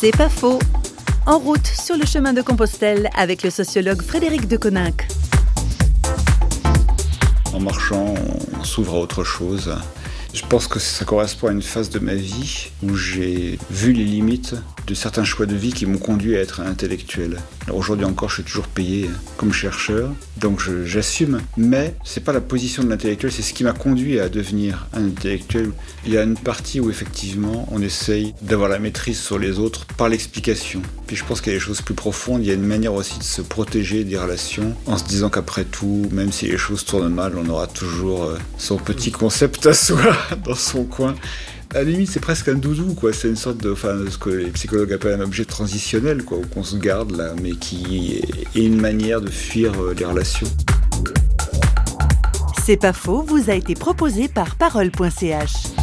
[0.00, 0.60] C'est pas faux.
[1.26, 5.08] En route sur le chemin de Compostelle avec le sociologue Frédéric de Coninck.
[7.52, 8.14] En marchant,
[8.60, 9.74] on s'ouvre à autre chose.
[10.34, 14.04] Je pense que ça correspond à une phase de ma vie où j'ai vu les
[14.04, 14.54] limites
[14.86, 17.38] de certains choix de vie qui m'ont conduit à être un intellectuel.
[17.70, 22.82] Aujourd'hui encore, je suis toujours payé comme chercheur, donc j'assume, mais c'est pas la position
[22.82, 25.72] de l'intellectuel, c'est ce qui m'a conduit à devenir un intellectuel.
[26.06, 29.86] Il y a une partie où effectivement on essaye d'avoir la maîtrise sur les autres
[29.96, 30.80] par l'explication.
[31.06, 32.94] Puis je pense qu'il y a des choses plus profondes, il y a une manière
[32.94, 36.84] aussi de se protéger des relations en se disant qu'après tout, même si les choses
[36.84, 41.14] tournent mal, on aura toujours euh, son petit concept à soi dans son coin
[41.74, 43.12] à la limite, c'est presque un doudou, quoi.
[43.12, 46.64] C'est une sorte de, enfin, ce que les psychologues appellent un objet transitionnel, quoi, qu'on
[46.64, 48.22] se garde là, mais qui
[48.54, 50.48] est une manière de fuir euh, les relations.
[52.64, 55.77] C'est pas faux, vous a été proposé par parole.ch.